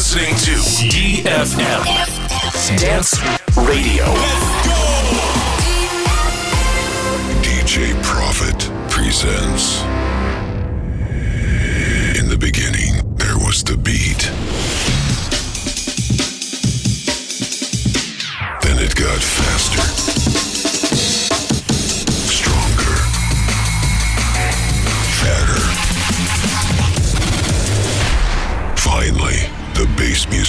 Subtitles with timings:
[0.00, 0.52] listening to
[0.88, 1.84] DFM
[2.78, 3.20] Dance
[3.54, 4.06] Radio.
[7.42, 10.09] DJ Prophet presents.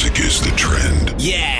[0.04, 1.22] Music is the trend.
[1.22, 1.60] Yeah.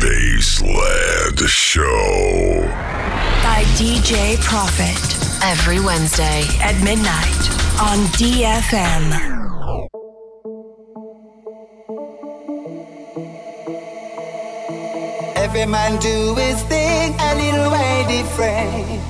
[0.00, 2.60] Bassland Show.
[3.42, 4.98] by DJ Profit
[5.44, 7.49] every Wednesday at midnight
[7.80, 9.04] on DFM.
[15.34, 19.00] Every man do his thing a little way different.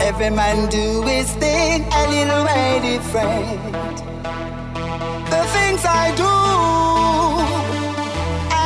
[0.00, 3.96] Every man do his thing a little way different.
[5.32, 6.34] The things I do,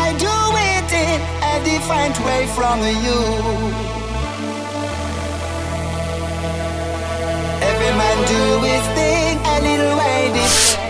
[0.03, 0.37] I do
[0.73, 1.21] it in
[1.53, 3.96] a different way from you.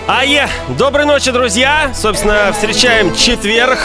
[0.09, 0.49] Ае!
[0.79, 1.93] Доброй ночи, друзья!
[1.95, 3.79] Собственно, встречаем четверг.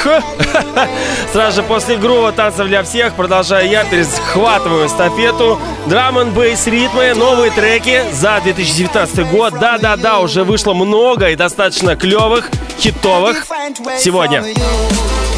[1.33, 5.59] Сразу же после грува танцев для всех продолжаю я, перехватываю эстафету.
[5.87, 9.55] Н бейс ритмы, новые треки за 2019 год.
[9.59, 13.45] Да-да-да, уже вышло много и достаточно клевых, хитовых.
[13.97, 14.43] Сегодня.
[14.43, 15.30] I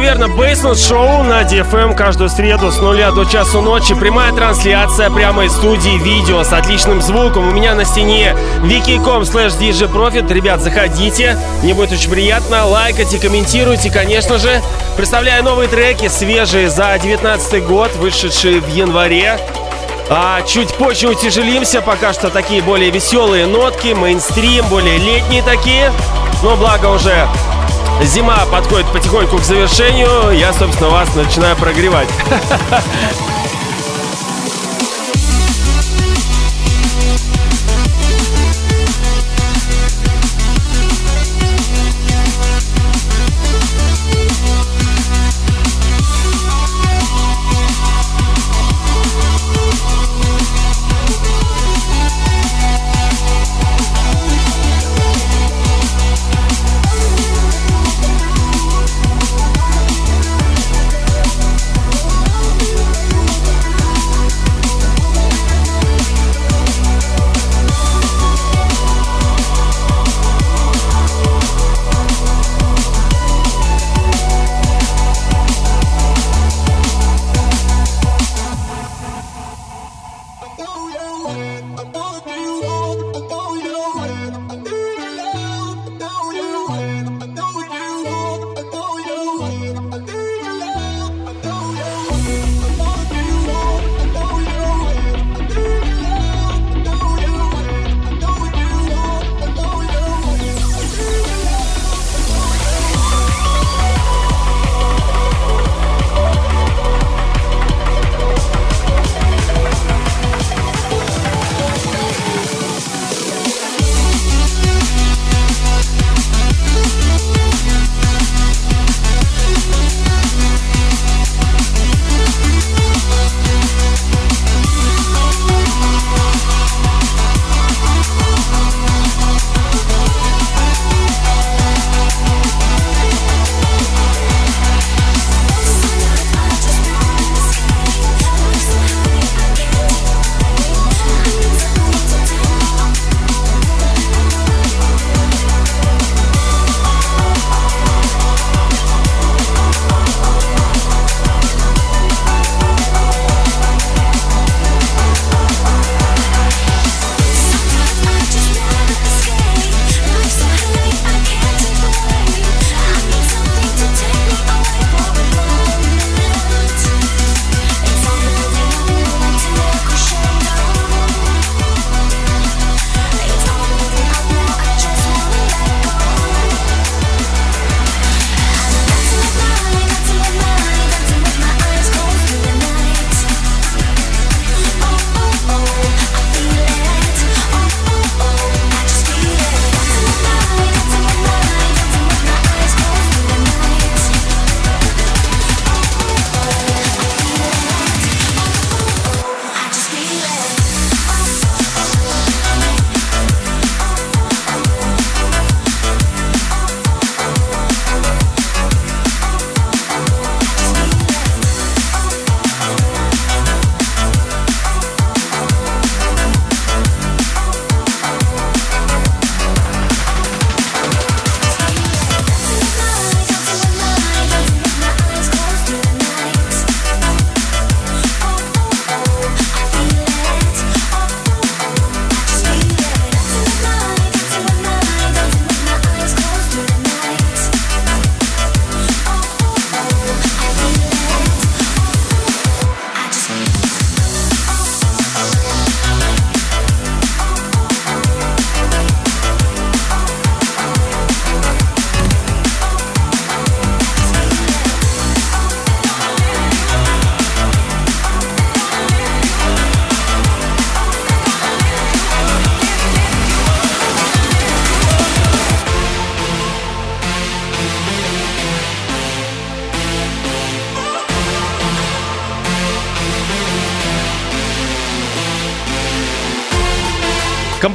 [0.00, 0.28] верно.
[0.28, 3.94] Бейсленд шоу на DFM каждую среду с нуля до часу ночи.
[3.94, 7.48] Прямая трансляция прямо из студии видео с отличным звуком.
[7.48, 10.32] У меня на стене wiki.com slash DJ Profit.
[10.32, 11.36] Ребят, заходите.
[11.62, 12.66] Мне будет очень приятно.
[12.66, 14.62] Лайкайте, комментируйте, конечно же.
[14.96, 19.38] Представляю новые треки, свежие за 2019 год, вышедшие в январе.
[20.08, 25.92] А чуть позже утяжелимся, пока что такие более веселые нотки, мейнстрим, более летние такие.
[26.42, 27.28] Но благо уже
[28.02, 32.08] зима подходит потихоньку к завершению, я, собственно, вас начинаю прогревать.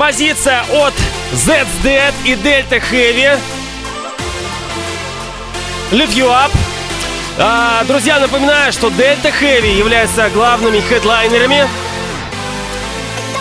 [0.06, 0.94] Композиция от
[1.34, 3.40] Zed's Dead и Delta Heavy.
[5.92, 6.52] Live You Up.
[7.40, 11.68] А, друзья, напоминаю, что Delta Heavy являются главными хедлайнерами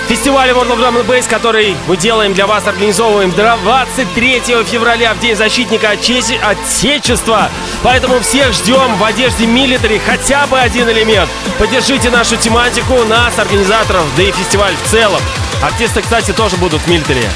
[0.08, 5.20] фестиваля World of Drum and Bass, который мы делаем для вас, организовываем 23 февраля в
[5.20, 7.50] День защитника Отечества.
[7.82, 11.28] Поэтому всех ждем в одежде милитари хотя бы один элемент.
[11.58, 15.20] Поддержите нашу тематику, нас, организаторов, да и фестиваль в целом.
[15.62, 17.28] Артисты, кстати, тоже будут в милитаре.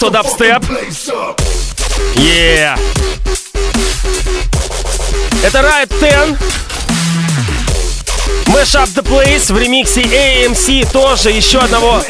[0.00, 0.64] то дабстеп.
[2.14, 2.78] Yeah.
[5.42, 6.38] Это Riot 10.
[8.46, 12.02] Mash Up The Place в ремиксе AMC тоже еще одного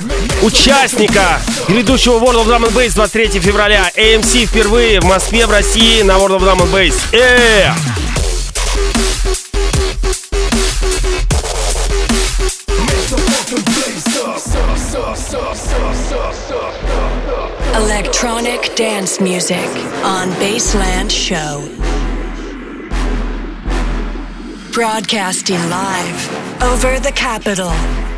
[0.43, 3.91] участника грядущего World of Drum and Bass 23 февраля.
[3.97, 6.95] AMC впервые в Москве, в России на World of Drum and Bass.
[7.13, 7.75] Yeah.
[18.23, 19.57] Electronic dance music
[20.05, 21.67] on Baseland Show.
[24.73, 28.10] Broadcasting live over the capital.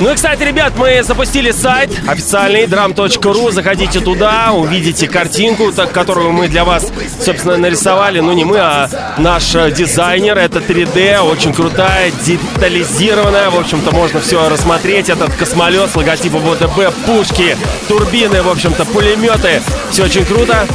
[0.00, 3.52] Ну и, кстати, ребят, мы запустили сайт официальный drum.ru.
[3.52, 6.90] Заходите туда, увидите картинку, так, которую мы для вас,
[7.22, 8.20] собственно, нарисовали.
[8.20, 8.88] Ну, не мы, а
[9.18, 10.38] наш дизайнер.
[10.38, 13.50] Это 3D, очень крутая, детализированная.
[13.50, 15.10] В общем-то, можно все рассмотреть.
[15.10, 17.54] Этот космолет с логотипом ВТБ, пушки,
[17.86, 19.60] турбины, в общем-то, пулеметы.
[19.90, 20.66] Все очень круто.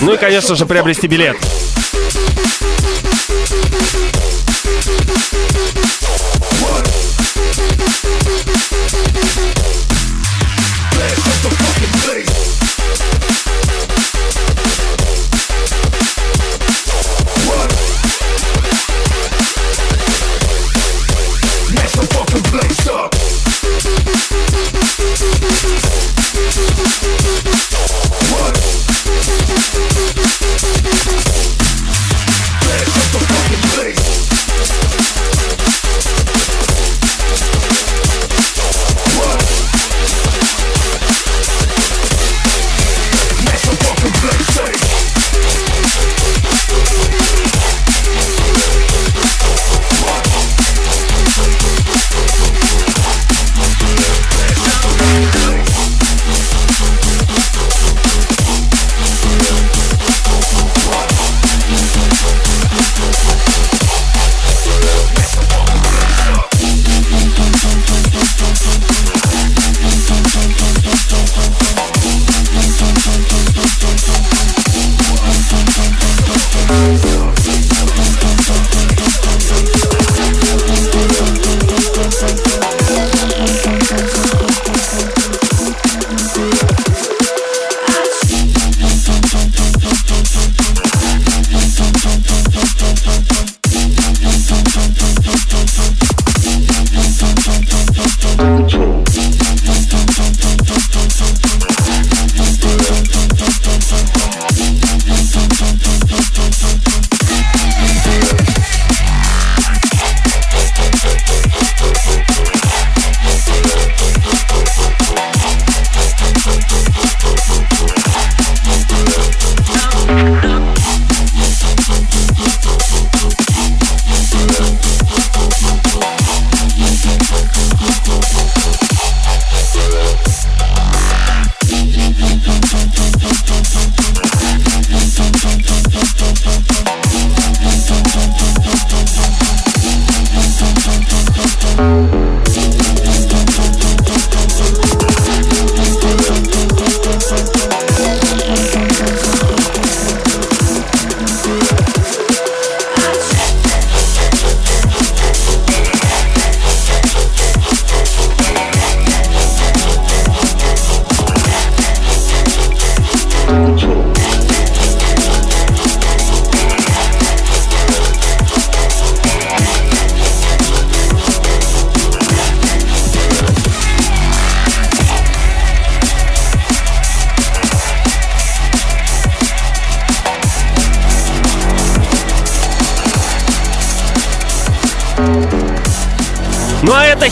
[0.00, 1.36] Ну и, конечно же, приобрести билет.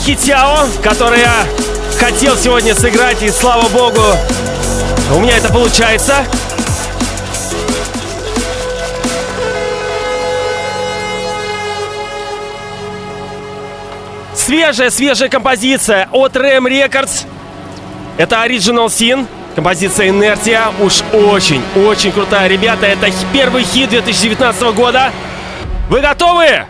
[0.08, 1.46] Это Хитяо, который я
[1.98, 4.00] хотел сегодня сыграть, и слава богу,
[5.14, 6.24] у меня это получается.
[14.34, 17.26] Свежая, свежая композиция от Ram Records.
[18.16, 19.26] Это Original Sin.
[19.54, 22.48] Композиция «Инертия» уж очень, очень крутая.
[22.48, 25.12] Ребята, это первый хит 2019 года.
[25.90, 26.66] Вы готовы?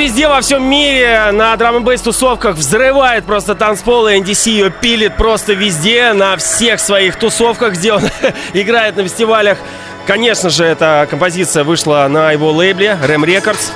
[0.00, 5.14] Везде во всем мире на драм н тусовках взрывает просто танцпол, и NDC ее пилит
[5.18, 8.02] просто везде, на всех своих тусовках, где он
[8.54, 9.58] играет на фестивалях.
[10.06, 13.72] Конечно же, эта композиция вышла на его лейбле Ram Records.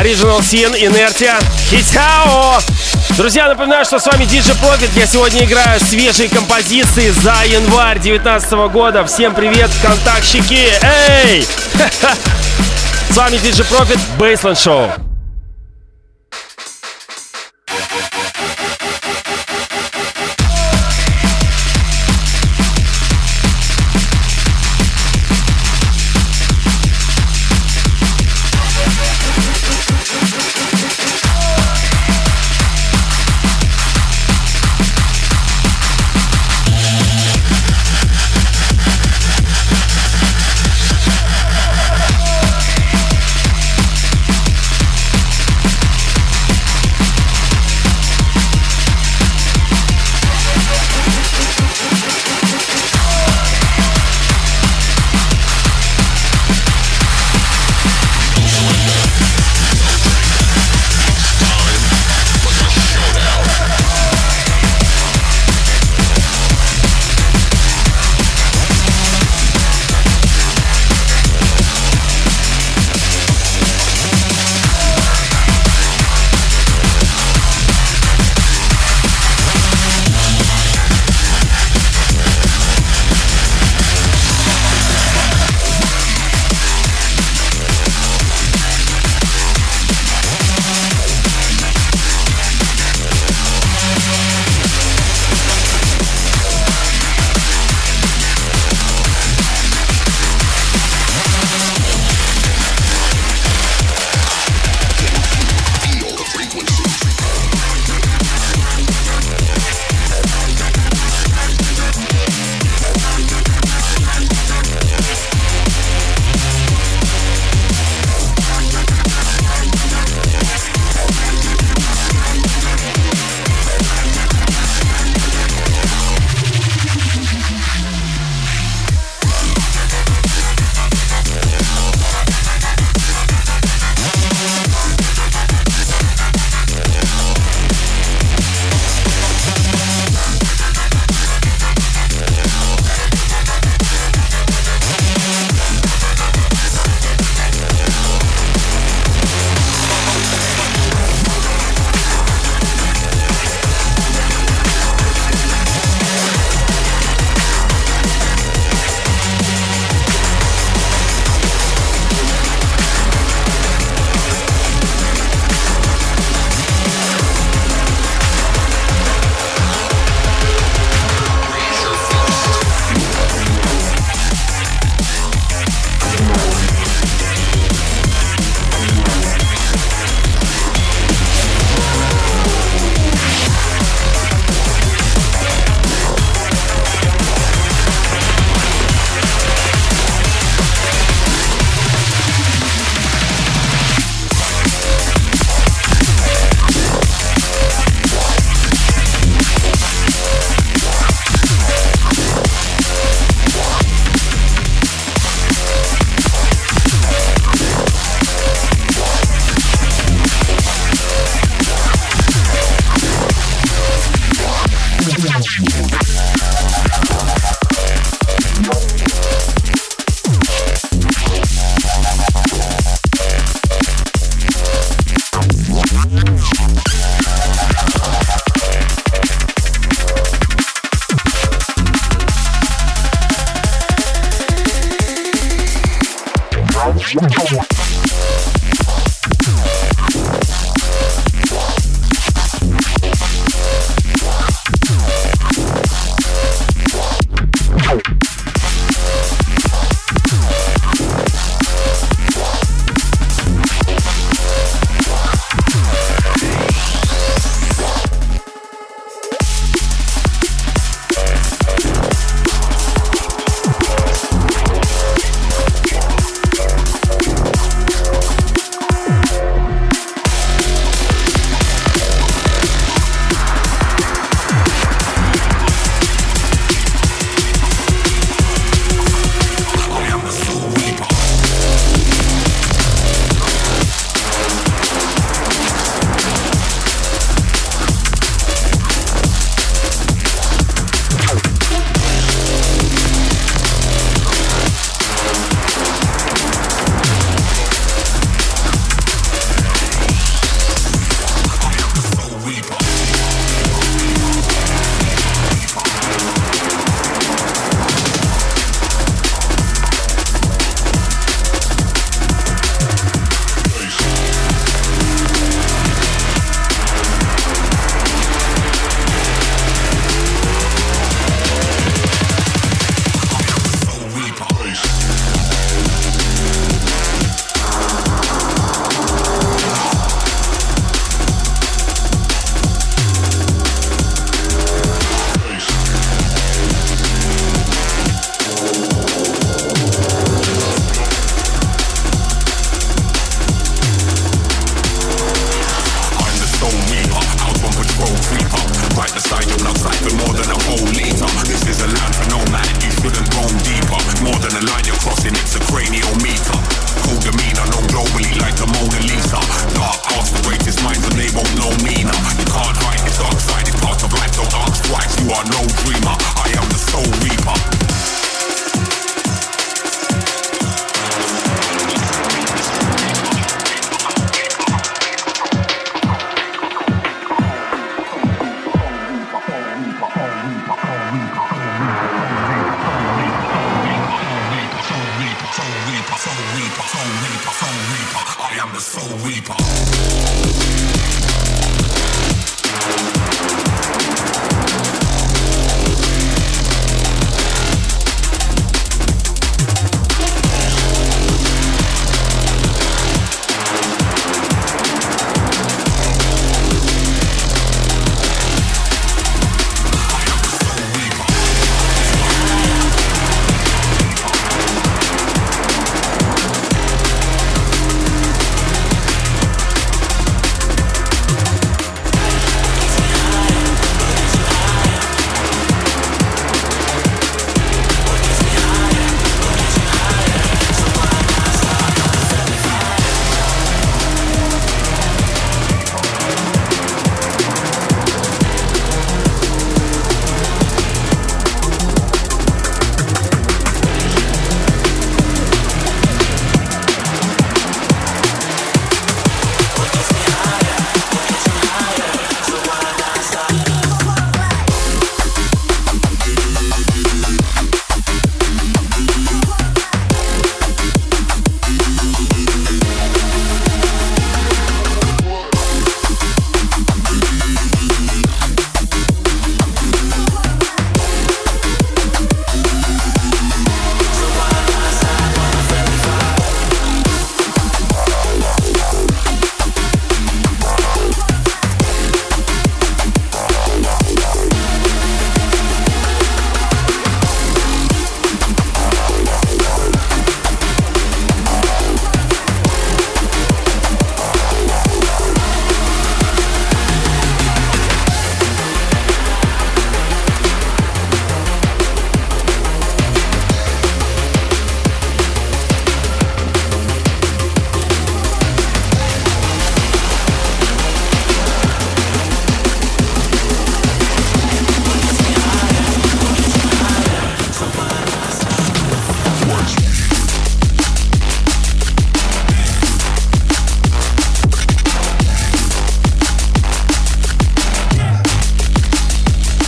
[0.00, 1.36] Original Sin, Инертия,
[1.68, 2.58] Хитяо!
[3.18, 4.88] Друзья, напоминаю, что с вами DJ Profit.
[4.96, 9.04] Я сегодня играю свежие композиции за январь 2019 года.
[9.04, 10.70] Всем привет, контактщики!
[10.80, 11.46] Эй!
[13.11, 15.10] С вами DJ Profit, Baseline Show.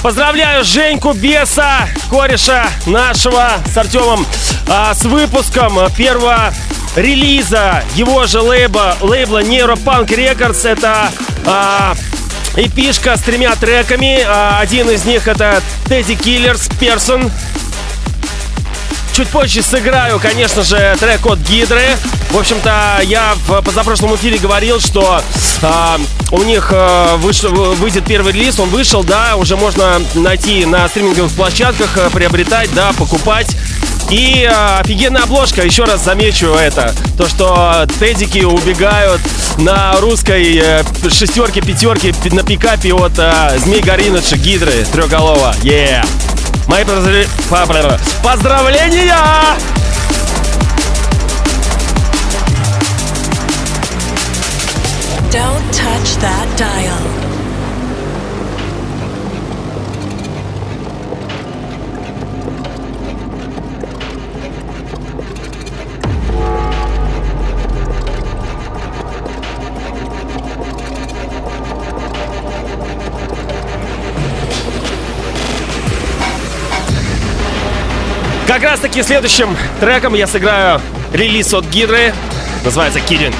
[0.04, 4.26] Поздравляю Женьку Беса, кореша нашего с Артемом,
[4.68, 6.52] а, с выпуском первого
[6.94, 10.68] релиза его же лейба, лейбла Neuropunk Records.
[10.68, 11.10] Это
[11.46, 11.94] а,
[12.54, 14.22] эпишка с тремя треками.
[14.26, 17.32] А, один из них это Teddy Killers Person.
[19.14, 21.96] Чуть позже сыграю, конечно же, трек от Гидры.
[22.30, 25.22] В общем-то, я в позапрошлом эфире говорил, что
[25.62, 25.98] э,
[26.32, 31.30] у них э, выш, выйдет первый релиз, он вышел, да, уже можно найти на стриминговых
[31.30, 33.56] площадках, э, приобретать, да, покупать.
[34.10, 39.20] И э, офигенная обложка, еще раз замечу это, то, что тедики убегают
[39.58, 45.54] на русской э, шестерке, пятерке на пикапе от э, Змей Гориныча Гидры трехголова.
[45.62, 46.04] Yeah!
[46.66, 46.84] Мои
[48.22, 49.14] поздравления!
[55.30, 57.13] Don't touch that dial.
[78.64, 80.80] Как раз таки следующим треком я сыграю
[81.12, 82.14] релиз от Гидры.
[82.64, 83.34] Называется Кирин.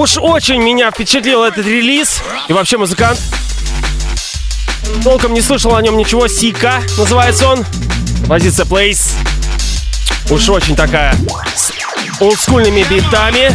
[0.00, 2.22] Уж очень меня впечатлил этот релиз.
[2.48, 3.20] И вообще музыкант.
[5.04, 6.26] Толком не слышал о нем ничего.
[6.26, 7.66] Сика называется он.
[8.26, 9.12] Позиция Place.
[10.30, 11.14] Уж очень такая
[11.54, 11.70] с
[12.18, 13.54] олдскульными битами.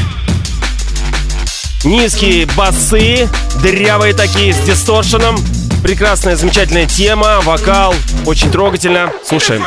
[1.83, 3.27] Низкие басы,
[3.63, 5.37] дырявые такие, с дисторшеном.
[5.81, 7.95] Прекрасная, замечательная тема, вокал,
[8.27, 9.11] очень трогательно.
[9.27, 9.65] Слушаем.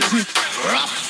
[0.00, 1.09] rock.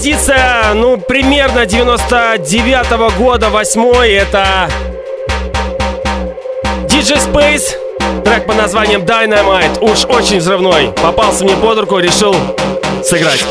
[0.00, 4.70] Композиция, ну, примерно 99 -го года, 8 это
[6.88, 7.74] DJ Space,
[8.24, 10.90] трек под названием Dynamite, уж очень взрывной.
[11.02, 12.34] Попался мне под руку, решил
[13.04, 13.44] сыграть.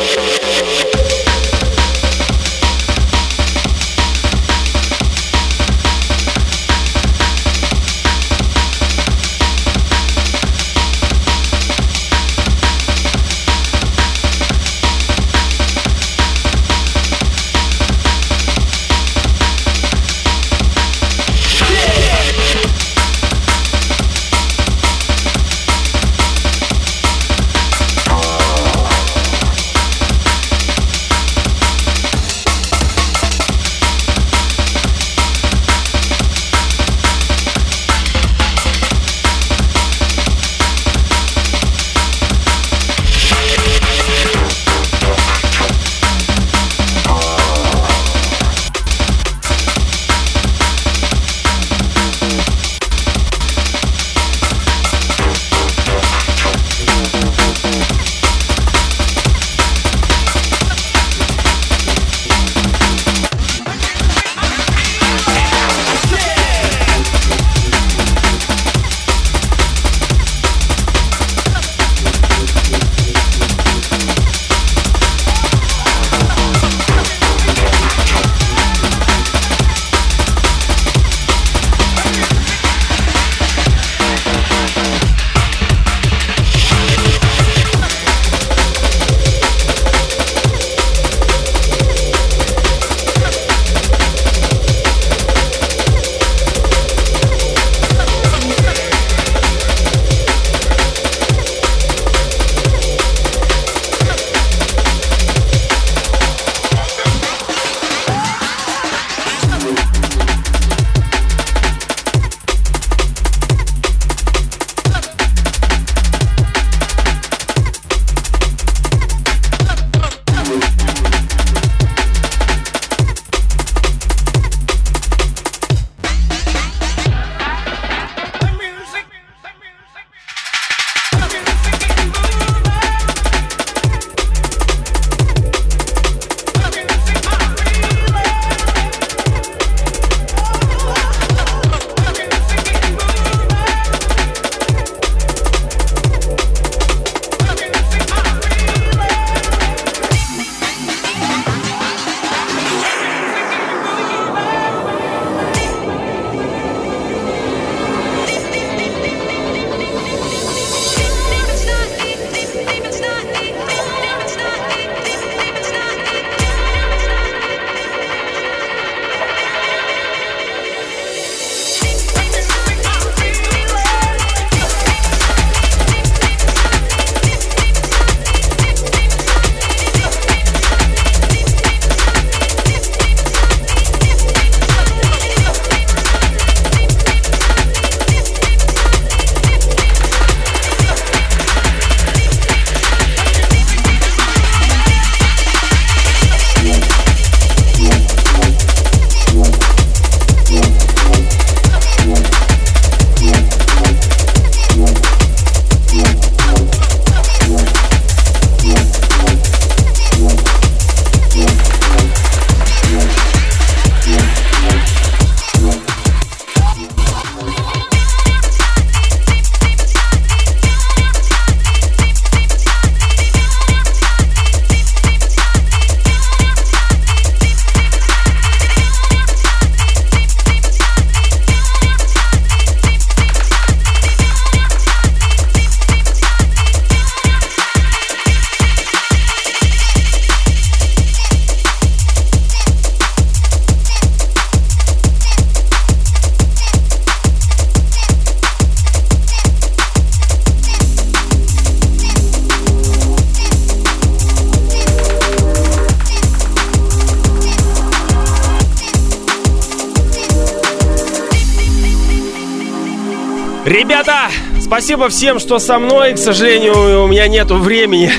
[264.90, 266.14] Спасибо всем, что со мной.
[266.14, 268.12] К сожалению, у меня нету времени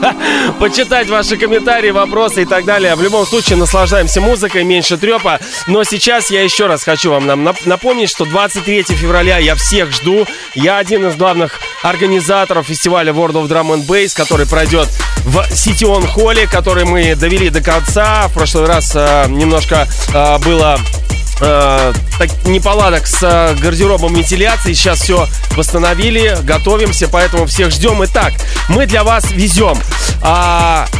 [0.60, 2.94] почитать ваши комментарии, вопросы и так далее.
[2.94, 5.40] В любом случае, наслаждаемся музыкой, меньше трепа.
[5.66, 7.26] Но сейчас я еще раз хочу вам
[7.64, 10.26] напомнить, что 23 февраля я всех жду.
[10.54, 14.88] Я один из главных организаторов фестиваля World of Drum and Bass, который пройдет
[15.24, 18.28] в Ситион Холле, который мы довели до конца.
[18.28, 20.78] В прошлый раз э, немножко э, было
[21.40, 24.72] э, так, неполадок с э, гардеробом вентиляции.
[24.72, 25.26] Сейчас все
[25.56, 28.04] восстановили, готовимся, поэтому всех ждем.
[28.04, 28.32] Итак,
[28.68, 29.78] мы для вас везем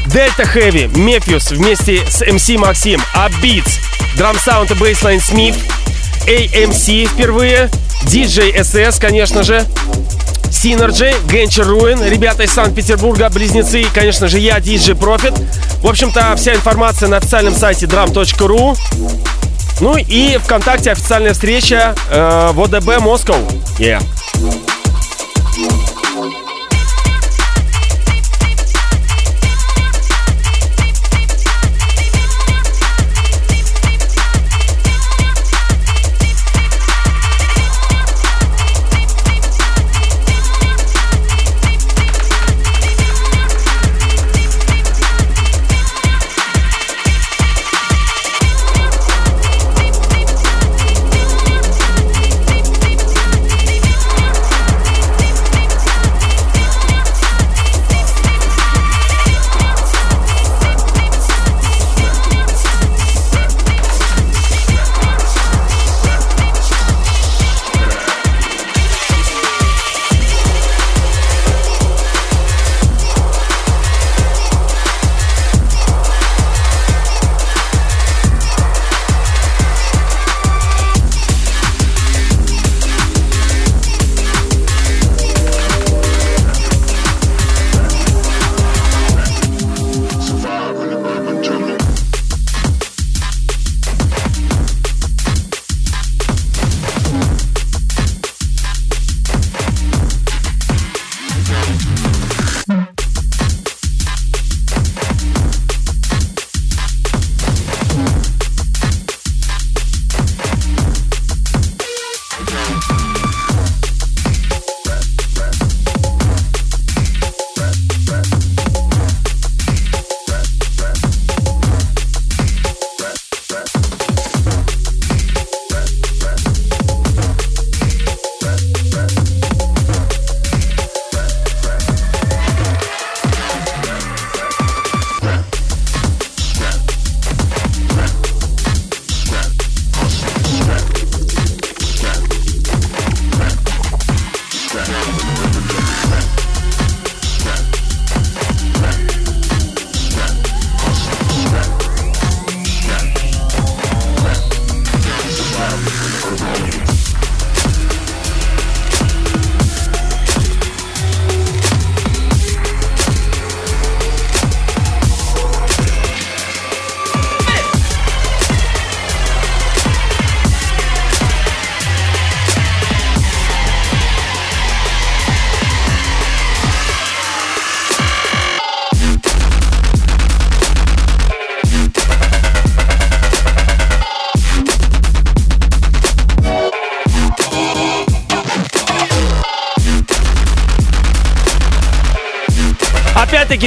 [0.07, 3.79] Дельта Хэви, Мефиус вместе с MC Максим, Абитс,
[4.17, 5.57] Drum Sound и Bassline Smith,
[6.27, 7.71] AMC впервые,
[8.05, 9.67] DJ SS, конечно же,
[10.51, 15.39] Synergy, Генчер Руин, ребята из Санкт-Петербурга, близнецы, и, конечно же, я, DJ Profit.
[15.83, 18.77] В общем-то, вся информация на официальном сайте drum.ru.
[19.81, 23.37] Ну и ВКонтакте официальная встреча э, в ОДБ Москва.
[23.79, 24.01] Yeah.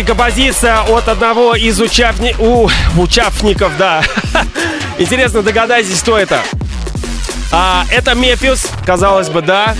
[0.03, 2.35] Композиция от одного из участни...
[2.39, 2.69] У...
[2.97, 4.03] участников, да.
[4.97, 6.41] Интересно, догадайтесь, кто это.
[7.51, 9.75] А, это Мефиус, казалось бы, да.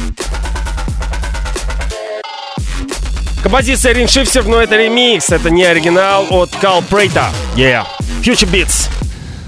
[3.42, 7.30] Композиция Риншифсер, но это ремикс, это не оригинал от Кал Прейта.
[7.56, 7.86] Yeah.
[8.22, 8.90] Future Beats.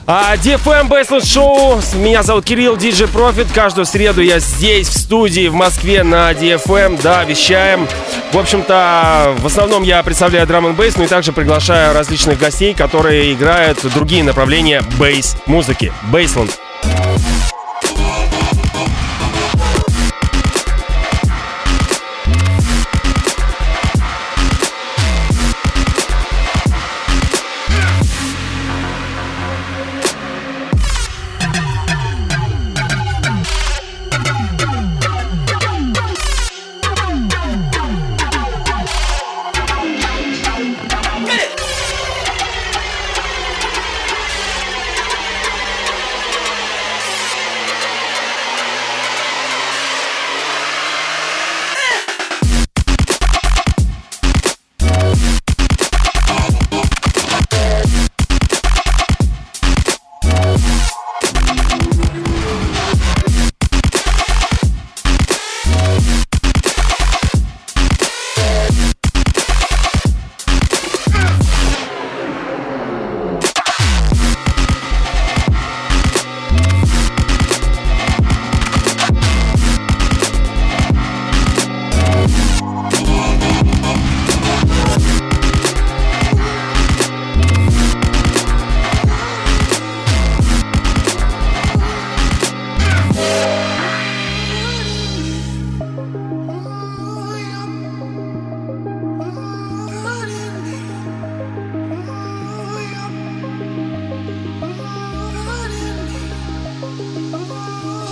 [0.07, 1.97] А, DFM Baseline Show.
[1.97, 3.47] Меня зовут Кирилл, DJ Profit.
[3.55, 7.01] Каждую среду я здесь, в студии, в Москве на DFM.
[7.01, 7.87] Да, вещаем.
[8.35, 12.73] В общем-то, в основном я представляю драм н бейс, но и также приглашаю различных гостей,
[12.73, 15.93] которые играют другие направления бейс-музыки.
[16.11, 16.59] Бейсленд.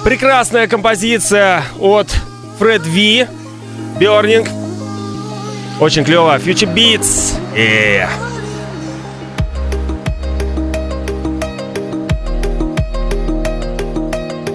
[0.04, 2.08] Прекрасная композиция от
[2.60, 3.26] Фред Ви.
[4.00, 4.48] Burning.
[5.80, 6.38] Очень клево.
[6.38, 7.34] Future Beats.
[7.56, 8.10] Yeah.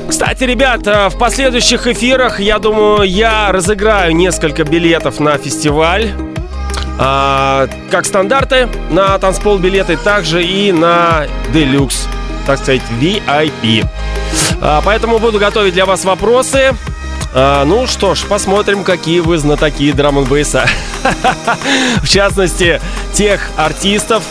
[0.09, 6.11] Кстати, ребят, в последующих эфирах, я думаю, я разыграю несколько билетов на фестиваль.
[6.99, 12.07] А, как стандарты на танцпол билеты, также и на Deluxe,
[12.47, 13.87] так сказать, VIP.
[14.61, 16.75] А, поэтому буду готовить для вас вопросы.
[17.35, 20.67] А, ну что ж, посмотрим, какие вы знатоки драм бейса
[22.03, 22.81] В частности,
[23.13, 24.23] тех артистов,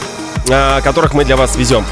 [0.50, 1.86] а, которых мы для вас везем.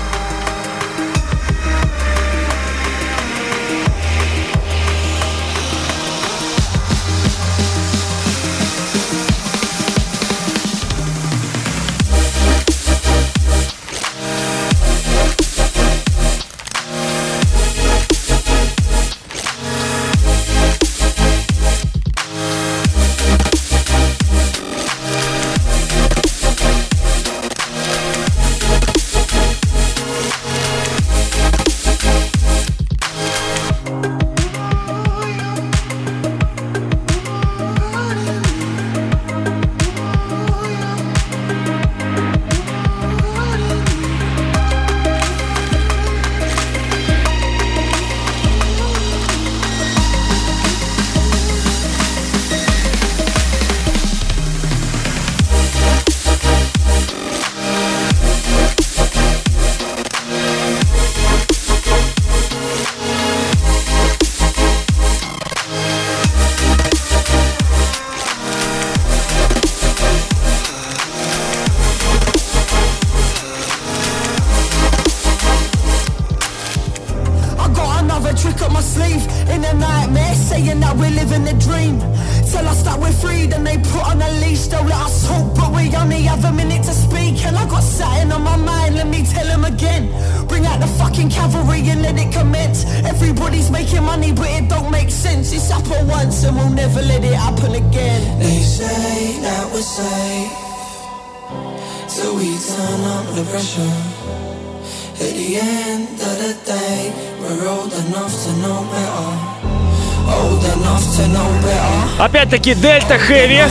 [112.20, 113.63] Опять-таки Дельта Хэви.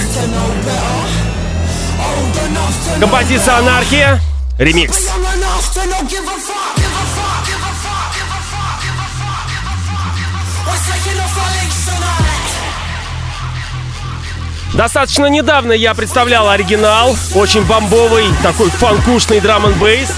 [3.01, 4.21] Композиция Анархия.
[4.59, 5.09] Ремикс.
[14.75, 20.13] Достаточно недавно я представлял оригинал, очень бомбовый, такой фанкушный драм н бейс.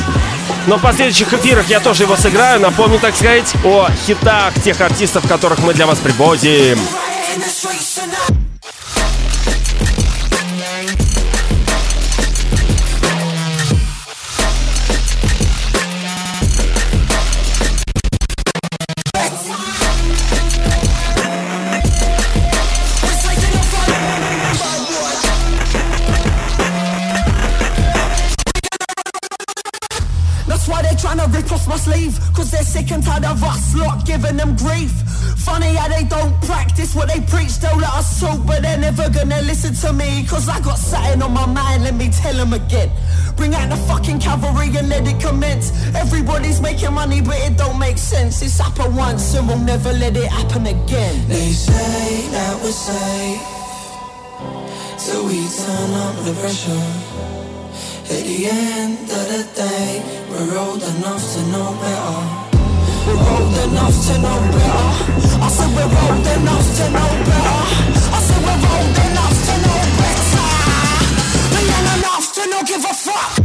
[0.67, 2.59] Но в последующих эфирах я тоже его сыграю.
[2.61, 6.79] Напомню, так сказать, о хитах тех артистов, которых мы для вас приводим.
[34.37, 34.91] Giving them grief.
[35.39, 39.09] Funny how they don't practice what they preach, they'll let us talk, but they're never
[39.11, 40.27] gonna listen to me.
[40.27, 42.91] Cause I got something on my mind, let me tell them again.
[43.37, 45.71] Bring out the fucking cavalry and let it commence.
[45.95, 48.43] Everybody's making money, but it don't make sense.
[48.43, 51.29] It's happened once and we'll never let it happen again.
[51.29, 53.53] They say that we're safe
[55.27, 56.87] we turn up the pressure.
[58.15, 62.46] At the end of the day, we're old enough to know better.
[63.07, 64.89] We're old enough to know better.
[65.39, 67.61] I said we're old enough to know better.
[68.11, 70.47] I said we're old enough to know better.
[71.53, 73.36] We're young enough to not give a fuck.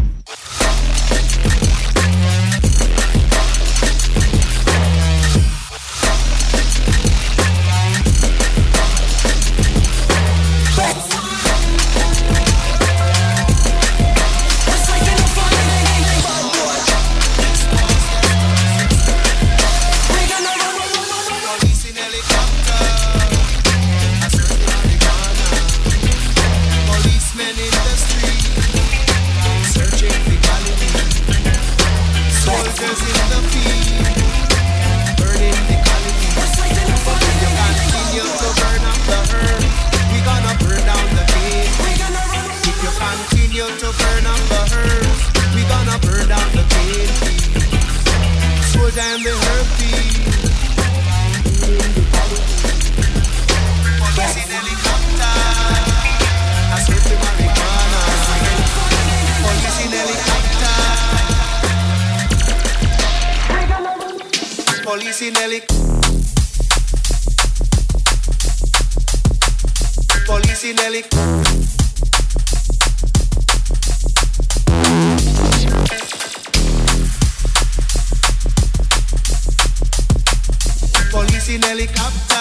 [81.55, 82.35] In helicopter.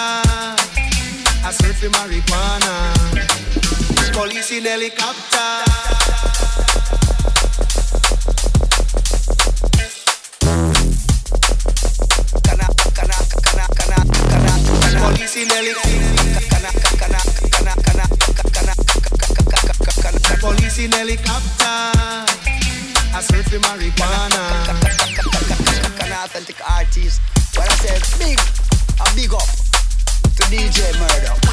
[1.43, 2.93] I search for marijuana.
[4.13, 5.37] Police in helicopter.
[15.01, 15.91] Police in helicopter.
[20.39, 21.77] Police in helicopter.
[23.13, 24.43] I search for marijuana.
[26.01, 27.19] An authentic artist.
[27.57, 28.70] When I say big,
[29.01, 29.41] a big up
[30.35, 31.51] to DJ Murder.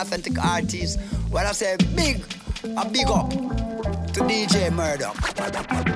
[0.00, 0.98] Authentic artist.
[1.30, 2.24] When I say big,
[2.76, 5.89] a big up to DJ Murder.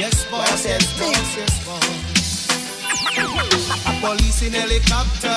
[0.00, 0.64] Yes, boss.
[0.64, 1.36] Yes, boss.
[1.36, 1.84] Yes, boss.
[3.84, 5.28] A Police in helicopter.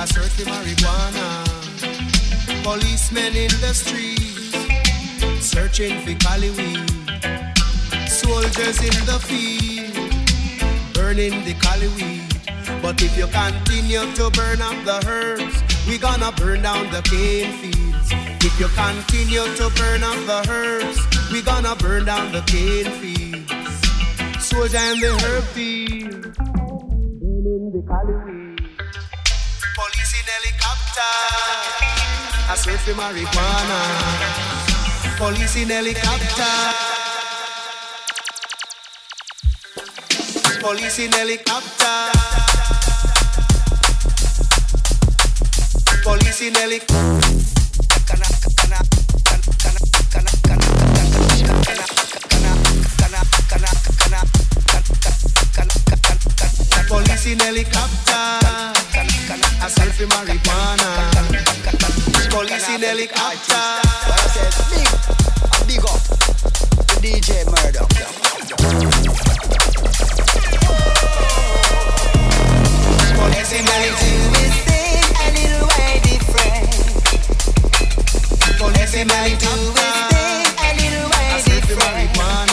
[0.00, 1.44] I search for marijuana.
[2.64, 4.56] Policemen in the streets.
[5.44, 6.88] Searching for Cali weed.
[8.08, 9.92] Soldiers in the field.
[10.94, 12.24] Burning the Cali weed.
[12.80, 17.52] But if you continue to burn up the herbs, we gonna burn down the cane
[17.60, 18.08] fields.
[18.42, 20.98] If you continue to burn up the herbs,
[21.30, 23.09] we gonna burn down the cane fields.
[24.60, 28.56] Soldier in the herb field, burning the Cali.
[29.74, 31.12] Police in helicopter,
[32.46, 33.80] I search for marijuana.
[35.16, 36.56] Police in helicopter.
[40.60, 41.96] Police in helicopter.
[46.02, 47.19] Police in helicopter.
[57.32, 58.40] in helicopter.
[59.62, 60.88] A selfie marijuana.
[62.28, 63.80] Police in helicopter.
[64.70, 64.88] Big,
[65.66, 66.00] big up.
[66.86, 67.90] The DJ Murdoch.
[79.02, 82.49] Everybody do a little way different.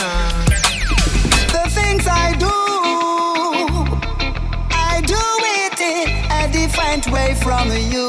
[7.48, 8.08] From you.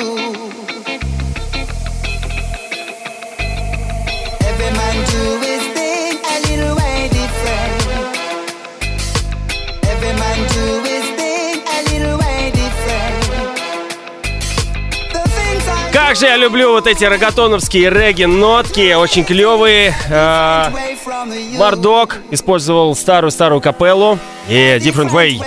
[4.49, 7.79] Every man do his thing a little way different.
[9.93, 13.23] Every man do his thing a little way different.
[15.93, 19.95] Как же я люблю вот эти рогатоновские регги-нотки, очень клевые.
[20.09, 20.65] Э.
[21.57, 24.19] Бардок использовал старую-старую капеллу
[24.49, 25.39] и Different Way.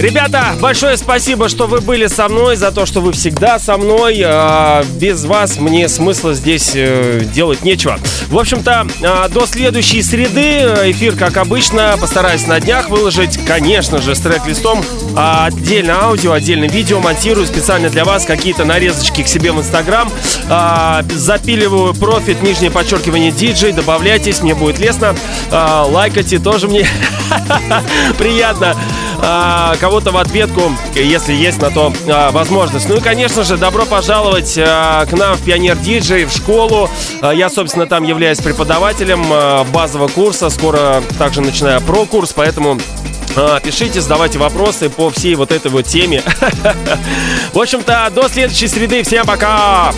[0.00, 4.22] Ребята, большое спасибо, что вы были со мной, за то, что вы всегда со мной.
[4.24, 7.98] А, Без вас мне смысла здесь э, делать нечего.
[8.28, 14.14] В общем-то, а, до следующей среды эфир, как обычно, постараюсь на днях выложить, конечно же,
[14.14, 14.82] с трек-листом.
[15.14, 20.10] А, Отдельно аудио, отдельно видео монтирую специально для вас какие-то нарезочки к себе в Инстаграм.
[21.14, 23.72] Запиливаю профит, нижнее подчеркивание диджей.
[23.72, 25.14] Добавляйтесь, мне будет лестно.
[25.50, 26.86] Лайкайте, тоже мне
[28.18, 28.76] приятно.
[29.22, 30.62] А, Кого-то в ответку,
[30.94, 32.88] если есть на то а, возможность.
[32.88, 36.88] Ну и, конечно же, добро пожаловать а, к нам в Пионер Диджей, в школу.
[37.20, 40.50] А, Я, собственно, там являюсь преподавателем а, базового курса.
[40.50, 42.78] Скоро также начинаю про-курс, поэтому
[43.36, 46.22] а, Пишите, задавайте вопросы по всей вот этой вот теме.
[47.52, 49.02] В общем-то, до следующей среды.
[49.02, 49.92] Всем пока!